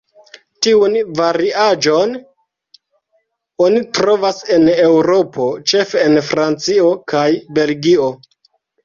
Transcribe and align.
Tiun 0.67 0.93
variaĵon 1.17 2.15
oni 3.65 3.81
trovas 3.97 4.39
en 4.55 4.65
Eŭropo, 4.87 5.51
ĉefe 5.73 6.01
en 6.07 6.17
Francio 6.31 6.89
kaj 7.15 7.27
Belgio. 7.61 8.09